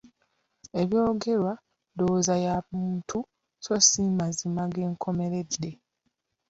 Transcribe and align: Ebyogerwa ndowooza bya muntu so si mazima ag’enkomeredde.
Ebyogerwa 0.81 1.53
ndowooza 1.93 2.33
bya 2.41 2.55
muntu 2.71 3.19
so 3.63 3.73
si 3.89 4.01
mazima 4.19 4.59
ag’enkomeredde. 4.67 5.71